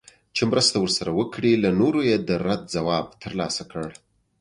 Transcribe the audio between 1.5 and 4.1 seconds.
له نورو یې د رد ځواب ترلاسه کړ